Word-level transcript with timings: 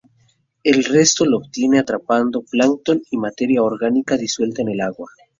El 0.63 0.83
resto 0.83 1.25
lo 1.27 1.37
obtienen 1.37 1.81
atrapando 1.81 2.41
plancton 2.41 3.03
y 3.11 3.17
materia 3.17 3.61
orgánica 3.61 4.17
disuelta 4.17 4.63
en 4.63 4.69
el 4.69 4.81
agua. 4.81 5.05